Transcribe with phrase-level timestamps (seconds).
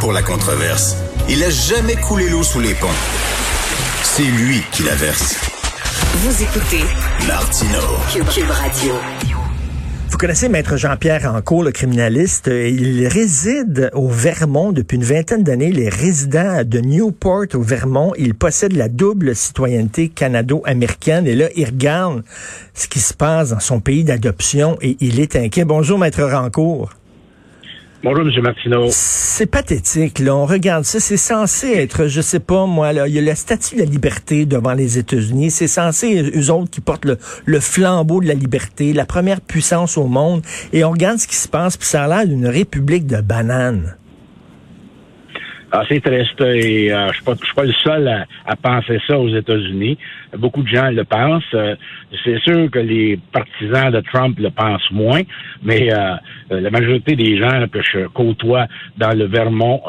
[0.00, 0.96] Pour la controverse,
[1.28, 2.86] il a jamais coulé l'eau sous les ponts.
[4.02, 5.36] C'est lui qui la verse.
[6.14, 6.84] Vous écoutez
[7.26, 7.78] Martino.
[8.12, 8.94] Cube, Radio.
[10.10, 12.48] Vous connaissez Maître Jean-Pierre Rancourt, le criminaliste.
[12.48, 15.72] Il réside au Vermont depuis une vingtaine d'années.
[15.72, 21.26] Les résidents de Newport au Vermont, il possède la double citoyenneté canado-américaine.
[21.26, 22.24] Et là, il regarde
[22.74, 25.64] ce qui se passe dans son pays d'adoption et il est inquiet.
[25.64, 26.90] Bonjour, Maître Rancourt.
[28.04, 28.42] Bonjour, M.
[28.42, 28.86] Martineau.
[28.90, 30.36] C'est pathétique, là.
[30.36, 31.00] On regarde ça.
[31.00, 33.86] C'est censé être, je sais pas, moi, là, il y a le statut de la
[33.86, 35.50] liberté devant les États-Unis.
[35.50, 39.98] C'est censé, eux autres, qui portent le, le, flambeau de la liberté, la première puissance
[39.98, 40.42] au monde.
[40.72, 43.96] Et on regarde ce qui se passe, puis ça a l'air d'une république de bananes.
[45.70, 49.98] Ah, c'est triste et euh, je suis pas, le seul à, penser ça aux États-Unis.
[50.38, 51.44] Beaucoup de gens le pensent.
[51.52, 51.76] Euh,
[52.24, 55.20] c'est sûr que les partisans de Trump le pensent moins,
[55.62, 56.14] mais euh,
[56.48, 59.82] la majorité des gens que je côtoie dans le Vermont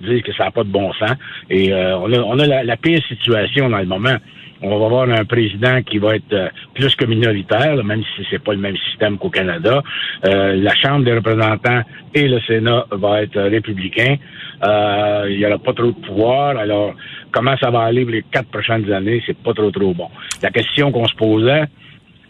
[0.00, 1.16] disent que ça n'a pas de bon sens.
[1.50, 4.16] Et on a, on a la, la, pire situation dans le moment
[4.62, 8.42] on va avoir un président qui va être euh, plus que minoritaire, même si c'est
[8.42, 9.82] pas le même système qu'au Canada.
[10.24, 11.82] Euh, la Chambre des représentants
[12.14, 14.16] et le Sénat va être républicain.
[14.64, 16.56] Euh, il n'y aura pas trop de pouvoir.
[16.56, 16.94] Alors,
[17.32, 20.08] comment ça va aller pour les quatre prochaines années, c'est pas trop trop bon.
[20.42, 21.64] La question qu'on se posait,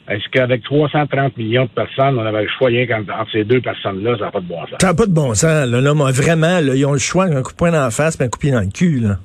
[0.09, 4.17] est-ce qu'avec 330 millions de personnes, on avait le choix rien entre ces deux personnes-là,
[4.19, 4.77] ça n'a pas de bon sens?
[4.81, 5.69] Ça n'a pas de bon sens.
[5.69, 8.21] Là, là, vraiment, là, ils ont le choix d'un coup de poing dans la face
[8.21, 9.01] et un coup de pied dans le cul.
[9.01, 9.19] Là.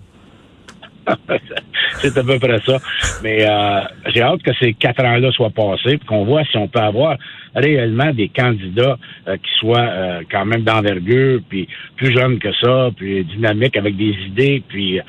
[2.02, 2.78] C'est à peu près ça.
[3.24, 3.82] Mais euh,
[4.14, 7.18] j'ai hâte que ces quatre ans-là soient passés, puis qu'on voit si on peut avoir
[7.56, 12.90] réellement des candidats euh, qui soient euh, quand même d'envergure, puis plus jeunes que ça,
[12.96, 15.00] puis dynamiques avec des idées, puis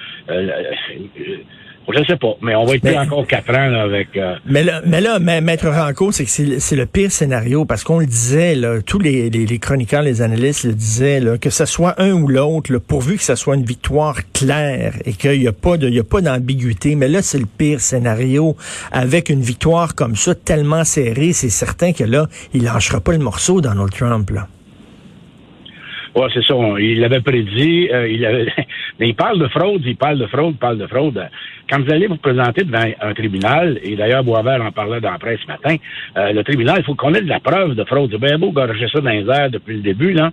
[1.89, 4.17] je sais pas, mais on va être encore quatre ans avec.
[4.17, 7.99] Euh, mais là, mais là, maître Ranco, c'est que c'est le pire scénario parce qu'on
[7.99, 12.01] le disait, là, tous les, les, chroniqueurs, les analystes le disaient, là, que ce soit
[12.01, 15.77] un ou l'autre, pourvu que ce soit une victoire claire et qu'il n'y a pas
[15.77, 16.95] de, il y a pas d'ambiguïté.
[16.95, 18.57] Mais là, c'est le pire scénario
[18.91, 23.19] avec une victoire comme ça tellement serrée, c'est certain que là, il lâchera pas le
[23.19, 24.49] morceau Donald Trump là.
[26.15, 26.55] Ouais, c'est ça.
[26.79, 27.89] Il l'avait prédit.
[27.91, 28.53] Euh, il avait...
[29.01, 31.29] Mais il parle de fraude, il parle de fraude, il parle de fraude.
[31.71, 35.19] Quand vous allez vous présenter devant un tribunal, et d'ailleurs Boisvert en parlait dans la
[35.19, 35.77] presse ce matin,
[36.19, 38.11] euh, le tribunal, il faut qu'on ait de la preuve de fraude.
[38.13, 40.31] C'est bien beau gorger ça dans les airs depuis le début, là.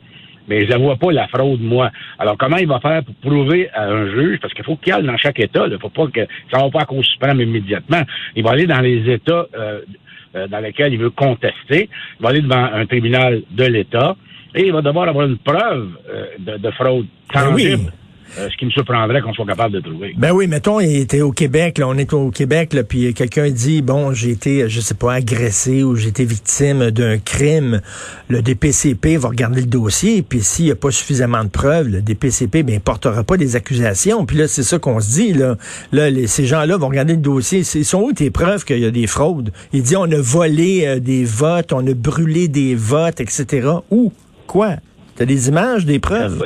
[0.50, 1.91] Mais je ne vois pas la fraude, moi.
[2.18, 4.39] Alors, comment il va faire pour prouver à un juge?
[4.41, 5.66] Parce qu'il faut qu'il aille dans chaque État.
[5.69, 8.01] Il faut pas que ça ne va pas à suprême immédiatement.
[8.35, 11.88] Il va aller dans les États euh, dans lesquels il veut contester.
[12.19, 14.16] Il va aller devant un tribunal de l'État
[14.55, 17.91] et il va devoir avoir une preuve euh, de, de, fraude ben tangible.
[18.37, 20.13] Euh, ce qui me surprendrait qu'on soit capable de trouver.
[20.15, 23.49] Ben oui, mettons, il était au Québec, là, on est au Québec, là, puis quelqu'un
[23.49, 27.81] dit, bon, j'ai été, je sais pas, agressé ou j'ai été victime d'un crime.
[28.27, 32.01] Le DPCP va regarder le dossier, puis s'il n'y a pas suffisamment de preuves, le
[32.03, 34.27] DPCP, ben, portera pas des accusations.
[34.27, 35.55] Puis là, c'est ça qu'on se dit, là.
[35.91, 37.63] Là, ces gens-là vont regarder le dossier.
[37.73, 39.51] Ils sont où tes preuves qu'il y a des fraudes?
[39.73, 43.67] Il dit, on a volé euh, des votes, on a brûlé des votes, etc.
[43.89, 44.13] Où?
[44.49, 44.77] Quoi?
[45.15, 46.43] T'as des images, des preuves?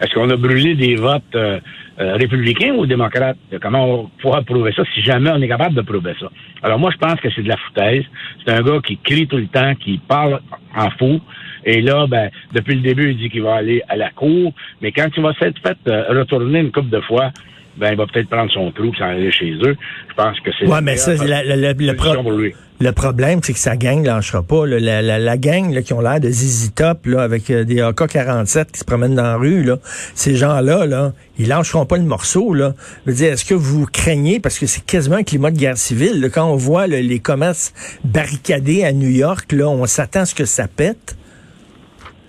[0.00, 1.60] Est-ce qu'on a brûlé des votes euh,
[2.00, 3.36] euh, républicains ou démocrates?
[3.62, 6.26] Comment on pourra prouver ça si jamais on est capable de prouver ça?
[6.64, 8.04] Alors moi, je pense que c'est de la foutaise.
[8.44, 10.40] C'est un gars qui crie tout le temps, qui parle
[10.74, 11.20] en fou.
[11.64, 14.52] Et là, ben, depuis le début, il dit qu'il va aller à la cour.
[14.82, 17.30] Mais quand il va s'être fait euh, retourner une couple de fois,
[17.78, 19.76] ben, il va peut-être prendre son trou et s'en aller chez eux.
[20.08, 20.66] Je pense que c'est...
[20.66, 24.66] Ouais, mais ça, la, la, la, le, le problème, c'est que sa gang lâchera pas.
[24.66, 27.80] La, la, la, gang là, qui ont l'air de Zizi Top là, avec euh, des
[27.80, 29.78] AK-47 qui se promènent dans la rue, là,
[30.14, 32.54] ces gens-là, là, ils lâcheront pas le morceau.
[32.54, 32.74] Là.
[33.04, 35.76] Je veux dire, est-ce que vous craignez, parce que c'est quasiment un climat de guerre
[35.76, 37.72] civile, quand on voit les commerces
[38.04, 41.16] barricadés à New York, là, on s'attend à ce que ça pète?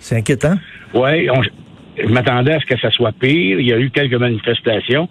[0.00, 0.56] C'est inquiétant.
[0.94, 1.28] Oui,
[2.02, 3.60] je m'attendais à ce que ça soit pire.
[3.60, 5.08] Il y a eu quelques manifestations.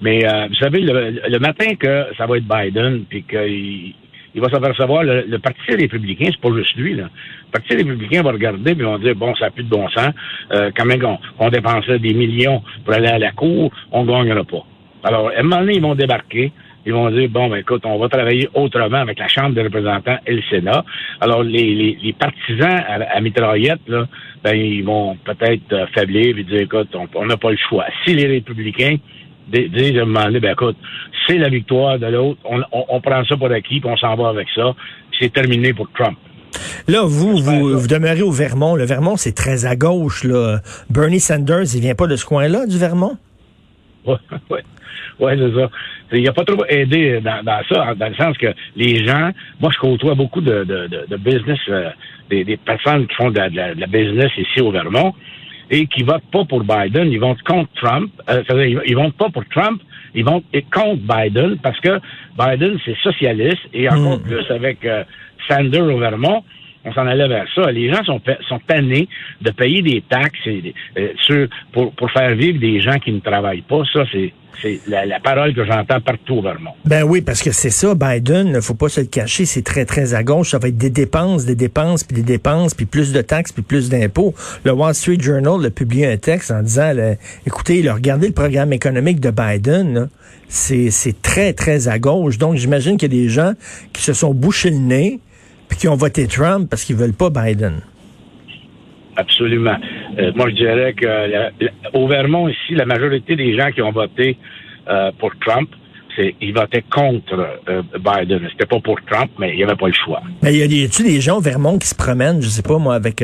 [0.00, 3.94] Mais euh, vous savez, le, le, matin que ça va être Biden, puis qu'il
[4.34, 7.04] il va s'apercevoir, le, le Parti républicain, c'est pas juste lui, là.
[7.04, 10.10] Le Parti républicain va regarder et va dire, bon, ça n'a plus de bon sens.
[10.52, 14.44] Euh, quand même qu'on dépensait des millions pour aller à la cour, on ne gagnera
[14.44, 14.64] pas.
[15.02, 16.52] Alors, à un moment donné, ils vont débarquer.
[16.86, 20.18] ils vont dire, bon, ben, écoute, on va travailler autrement avec la Chambre des représentants
[20.26, 20.84] et le Sénat.
[21.20, 24.06] Alors, les, les, les partisans à, mitraillette, là,
[24.44, 27.86] ben, ils vont peut-être euh, faiblir et dire, écoute, on n'a pas le choix.
[28.04, 28.96] Si les républicains
[29.50, 30.76] disent à un moment donné, ben, écoute,
[31.26, 34.28] c'est la victoire de l'autre, on, on, prend ça pour acquis, puis on s'en va
[34.28, 34.74] avec ça,
[35.18, 36.18] c'est terminé pour Trump.
[36.88, 38.74] Là, vous, vous, vous, demeurez au Vermont.
[38.74, 40.24] Le Vermont, c'est très à gauche.
[40.24, 40.58] Là.
[40.88, 43.16] Bernie Sanders, il vient pas de ce coin-là, du Vermont?
[44.04, 44.16] Oui,
[44.50, 44.58] oui.
[45.20, 45.70] Oui, c'est ça.
[46.12, 49.30] Il n'a pas trop aidé dans, ça, dans le sens que les gens,
[49.60, 51.90] moi je côtoie beaucoup de, de, de, business, euh,
[52.30, 55.14] des, des, personnes qui font de la, business ici au Vermont
[55.70, 58.10] et qui votent pas pour Biden, ils votent contre Trump.
[58.28, 59.80] Euh, ils, ils votent pas pour Trump,
[60.14, 62.00] ils votent contre Biden parce que
[62.38, 64.22] Biden c'est socialiste et encore hmm.
[64.22, 65.04] plus avec euh,
[65.48, 66.44] Sanders au Vermont
[66.84, 67.70] on s'en allait vers ça.
[67.70, 69.08] Les gens sont, sont tannés
[69.40, 73.82] de payer des taxes euh, pour, pour faire vivre des gens qui ne travaillent pas.
[73.92, 74.32] Ça, c'est
[74.62, 76.72] c'est la, parole que j'entends partout au Vermont.
[76.84, 79.84] Ben oui, parce que c'est ça, Biden, ne faut pas se le cacher, c'est très,
[79.84, 80.50] très à gauche.
[80.50, 83.62] Ça va être des dépenses, des dépenses, puis des dépenses, puis plus de taxes, puis
[83.62, 84.34] plus d'impôts.
[84.64, 86.92] Le Wall Street Journal a publié un texte en disant,
[87.46, 90.08] écoutez, regardez le programme économique de Biden,
[90.48, 92.38] c'est très, très à gauche.
[92.38, 93.52] Donc, j'imagine qu'il y a des gens
[93.92, 95.20] qui se sont bouchés le nez,
[95.70, 97.80] puis qui ont voté Trump parce qu'ils veulent pas Biden.
[99.16, 99.76] Absolument.
[100.18, 101.06] Euh, moi, je dirais que
[101.96, 104.36] au Vermont, ici, la majorité des gens qui ont voté
[104.88, 105.68] euh, pour Trump,
[106.16, 108.48] c'est ils votaient contre euh, Biden.
[108.52, 110.22] C'était pas pour Trump, mais il n'y avait pas le choix.
[110.42, 113.22] Mais y a-t-il des gens au Vermont qui se promènent, je sais pas moi, avec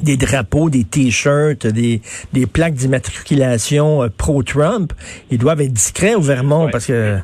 [0.00, 4.92] des drapeaux, des t-shirts, des, des plaques d'immatriculation pro-Trump?
[5.30, 7.18] Ils doivent être discrets au Vermont parce que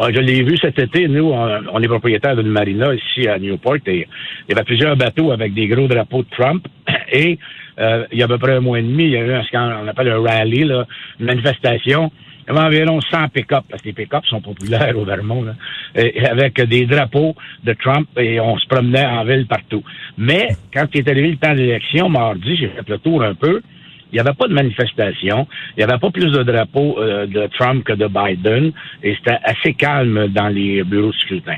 [0.00, 1.08] je l'ai vu cet été.
[1.08, 4.06] Nous, on, est propriétaire d'une marina ici à Newport et
[4.48, 6.66] il y avait plusieurs bateaux avec des gros drapeaux de Trump.
[7.12, 7.38] Et
[7.78, 9.44] euh, il y a à peu près un mois et demi, il y a eu
[9.44, 10.86] ce qu'on appelle un rally, là,
[11.20, 12.10] une manifestation.
[12.48, 15.54] Il y avait environ 100 pick-up, parce que les pick-up sont populaires au Vermont, là,
[16.30, 17.34] avec des drapeaux
[17.64, 19.82] de Trump et on se promenait en ville partout.
[20.16, 23.34] Mais quand il est arrivé le temps de l'élection, mardi, j'ai fait le tour un
[23.34, 23.60] peu,
[24.12, 25.46] il n'y avait pas de manifestation.
[25.76, 28.72] Il n'y avait pas plus de drapeaux euh, de Trump que de Biden.
[29.02, 31.56] Et c'était assez calme dans les bureaux de scrutin.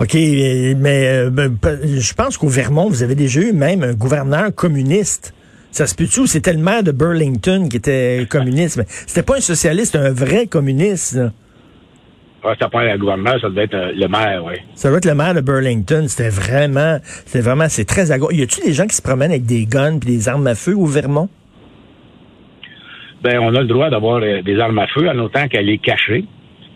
[0.00, 1.54] OK, mais euh, ben,
[1.84, 5.34] je pense qu'au Vermont, vous avez déjà eu même un gouverneur communiste.
[5.70, 6.26] Ça se peut-tu?
[6.26, 8.82] C'était le maire de Burlington qui était communiste.
[8.88, 11.20] C'était pas un socialiste, un vrai communiste.
[12.42, 14.54] Ah, ça pas un gouverneur, ça devait être euh, le maire, oui.
[14.74, 16.06] Ça doit être le maire de Burlington.
[16.08, 18.32] C'était vraiment, c'était vraiment, c'est très à gauche.
[18.32, 20.74] Y a-tu des gens qui se promènent avec des guns et des armes à feu
[20.74, 21.28] au Vermont?
[23.22, 25.78] Ben on a le droit d'avoir euh, des armes à feu en autant qu'elle est
[25.78, 26.24] cachée.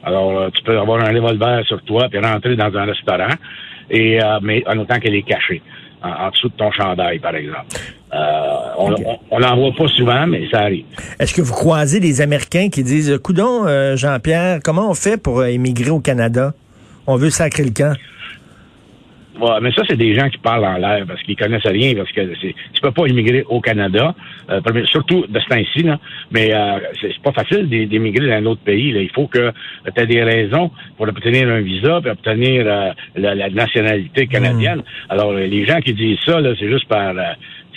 [0.03, 3.35] Alors, euh, tu peux avoir un revolver sur toi puis rentrer dans un restaurant,
[3.91, 5.63] et euh, mais en autant qu'elle est cachée,
[6.03, 7.65] en, dessous de ton chandail, par exemple.
[8.79, 10.85] on n'en voit pas souvent, mais ça arrive.
[11.19, 15.91] Est-ce que vous croisez des Américains qui disent, coudon, Jean-Pierre, comment on fait pour émigrer
[15.91, 16.53] au Canada?
[17.07, 17.95] On veut sacrer le camp.
[19.41, 22.11] Ouais, mais ça, c'est des gens qui parlent en l'air parce qu'ils connaissent rien, parce
[22.13, 24.15] que c'est, tu peux pas immigrer au Canada,
[24.51, 25.99] euh, surtout de ce temps-ci, là.
[26.31, 28.93] Mais euh, c'est, pas facile d'immigrer dans un autre pays.
[28.93, 29.01] Là.
[29.01, 29.51] Il faut que
[29.95, 34.79] tu aies des raisons pour obtenir un visa et obtenir euh, la, nationalité canadienne.
[34.79, 35.11] Hmm.
[35.13, 37.15] Alors, les gens qui disent ça, là, c'est juste par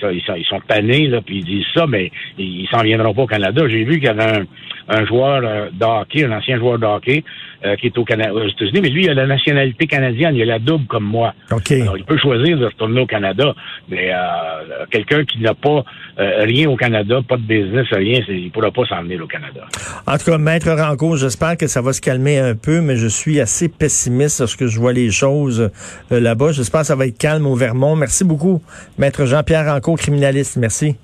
[0.03, 3.23] ils, sont, ils sont tannés, là, puis ils disent ça, mais ils s'en viendront pas
[3.23, 3.63] au Canada.
[3.67, 4.45] J'ai vu qu'il y avait un,
[4.87, 7.23] un joueur euh, de hockey, un ancien joueur de hockey,
[7.65, 10.41] euh, qui est au Canada, aux États-Unis, mais lui, il a la nationalité canadienne, il
[10.43, 11.33] a la double comme moi.
[11.49, 13.53] Alors, il peut choisir de retourner au Canada,
[13.89, 15.83] mais euh, quelqu'un qui n'a pas
[16.17, 19.65] rien au Canada, pas de business, rien, il ne pourra pas s'en venir au Canada.
[20.05, 23.07] En tout cas, Maître Ranco, j'espère que ça va se calmer un peu, mais je
[23.07, 25.69] suis assez pessimiste lorsque je vois les choses
[26.09, 26.53] là-bas.
[26.53, 27.95] J'espère que ça va être calme au Vermont.
[27.95, 28.61] Merci beaucoup,
[28.97, 30.57] Maître Jean-Pierre Ranco, criminaliste.
[30.57, 30.95] Merci.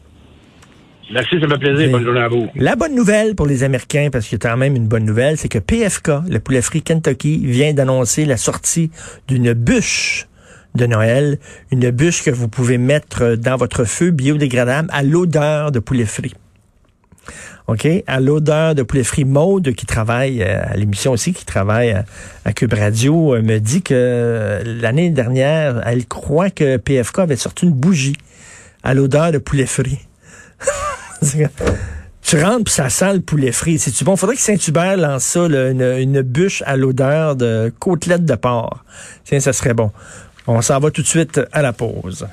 [1.14, 1.92] Merci, ça me fait plaisir.
[1.92, 2.48] Bonne journée à vous.
[2.56, 5.38] La bonne nouvelle pour les Américains, parce qu'il y a quand même une bonne nouvelle,
[5.38, 8.90] c'est que PFK, le poulet frit Kentucky, vient d'annoncer la sortie
[9.28, 10.28] d'une bûche
[10.76, 11.38] de Noël,
[11.72, 16.34] une bûche que vous pouvez mettre dans votre feu biodégradable à l'odeur de poulet frit.
[17.68, 17.88] OK?
[18.08, 21.96] À l'odeur de poulet frit Maude, qui travaille euh, à l'émission aussi, qui travaille
[22.44, 27.36] à, Cube Radio, euh, me dit que euh, l'année dernière, elle croit que PFK avait
[27.36, 28.18] sorti une bougie
[28.84, 30.00] à l'odeur de poulet frit.
[32.22, 33.80] tu rentres puis ça sent le poulet frit.
[33.80, 34.16] C'est-tu bon?
[34.16, 38.84] Faudrait que Saint-Hubert lance ça, une, bûche à l'odeur de côtelette de porc.
[39.24, 39.92] Tiens, ça serait bon.
[40.48, 42.28] On s'en va tout de suite à la pause.